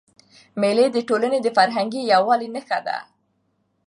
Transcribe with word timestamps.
مېلې 0.61 0.85
د 0.91 0.97
ټولني 1.07 1.39
د 1.41 1.47
فرهنګي 1.57 2.01
یووالي 2.13 2.47
نخښه 2.55 2.79
ده. 2.87 2.97